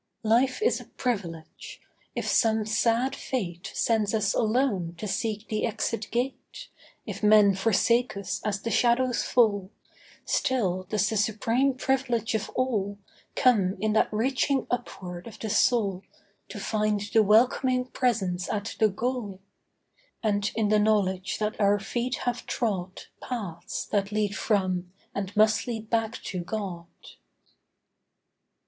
Life 0.23 0.63
is 0.63 0.81
a 0.81 0.85
privilege. 0.85 1.79
If 2.15 2.27
some 2.27 2.65
sad 2.65 3.15
fate 3.15 3.69
Sends 3.75 4.15
us 4.15 4.33
alone 4.33 4.95
to 4.97 5.07
seek 5.07 5.47
the 5.47 5.63
exit 5.63 6.07
gate; 6.09 6.69
If 7.05 7.21
men 7.21 7.53
forsake 7.53 8.17
us 8.17 8.41
as 8.43 8.63
the 8.63 8.71
shadows 8.71 9.21
fall, 9.21 9.69
Still 10.25 10.85
does 10.89 11.07
the 11.07 11.17
supreme 11.17 11.75
privilege 11.75 12.33
of 12.33 12.49
all 12.55 12.97
Come 13.35 13.77
in 13.79 13.93
that 13.93 14.11
reaching 14.11 14.65
upward 14.71 15.27
of 15.27 15.37
the 15.37 15.51
soul 15.51 16.01
To 16.49 16.59
find 16.59 17.01
the 17.13 17.21
welcoming 17.21 17.85
presence 17.85 18.49
at 18.49 18.75
the 18.79 18.89
goal, 18.89 19.39
And 20.23 20.51
in 20.55 20.69
the 20.69 20.79
knowledge 20.79 21.37
that 21.37 21.61
our 21.61 21.77
feet 21.77 22.15
have 22.25 22.47
trod 22.47 23.03
Paths 23.21 23.85
that 23.91 24.11
lead 24.11 24.35
from 24.35 24.91
and 25.13 25.35
must 25.37 25.67
lead 25.67 25.91
back 25.91 26.17
to 26.23 26.39
God. 26.43 26.87